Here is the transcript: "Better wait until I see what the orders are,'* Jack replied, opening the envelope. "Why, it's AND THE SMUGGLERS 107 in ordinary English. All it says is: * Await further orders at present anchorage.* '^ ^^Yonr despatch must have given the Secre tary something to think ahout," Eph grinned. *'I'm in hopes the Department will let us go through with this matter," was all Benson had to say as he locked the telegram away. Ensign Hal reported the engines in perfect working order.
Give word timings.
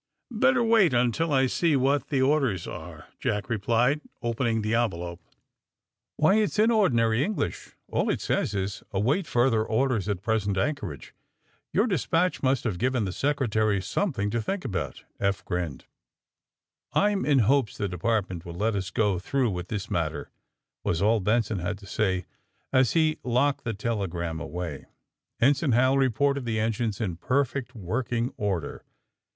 "Better 0.31 0.63
wait 0.63 0.95
until 0.95 1.31
I 1.31 1.45
see 1.45 1.75
what 1.75 2.07
the 2.07 2.23
orders 2.23 2.65
are,'* 2.65 3.05
Jack 3.19 3.49
replied, 3.51 4.01
opening 4.23 4.63
the 4.63 4.73
envelope. 4.73 5.21
"Why, 6.15 6.37
it's 6.37 6.57
AND 6.57 6.71
THE 6.71 6.73
SMUGGLERS 6.73 6.93
107 6.93 6.97
in 6.97 7.01
ordinary 7.05 7.23
English. 7.23 7.75
All 7.87 8.09
it 8.09 8.19
says 8.19 8.55
is: 8.55 8.83
* 8.87 8.91
Await 8.99 9.27
further 9.27 9.63
orders 9.63 10.09
at 10.09 10.23
present 10.23 10.57
anchorage.* 10.57 11.13
'^ 11.75 11.79
^^Yonr 11.79 11.87
despatch 11.87 12.41
must 12.41 12.63
have 12.63 12.79
given 12.79 13.05
the 13.05 13.11
Secre 13.11 13.47
tary 13.47 13.79
something 13.79 14.31
to 14.31 14.41
think 14.41 14.63
ahout," 14.63 15.03
Eph 15.19 15.45
grinned. 15.45 15.85
*'I'm 16.93 17.23
in 17.23 17.37
hopes 17.45 17.77
the 17.77 17.87
Department 17.87 18.43
will 18.43 18.55
let 18.55 18.73
us 18.73 18.89
go 18.89 19.19
through 19.19 19.51
with 19.51 19.67
this 19.67 19.91
matter," 19.91 20.31
was 20.83 21.03
all 21.03 21.19
Benson 21.19 21.59
had 21.59 21.77
to 21.77 21.85
say 21.85 22.25
as 22.73 22.93
he 22.93 23.19
locked 23.21 23.63
the 23.63 23.73
telegram 23.75 24.39
away. 24.39 24.85
Ensign 25.39 25.73
Hal 25.73 25.95
reported 25.95 26.45
the 26.45 26.59
engines 26.59 26.99
in 26.99 27.17
perfect 27.17 27.75
working 27.75 28.33
order. 28.35 28.83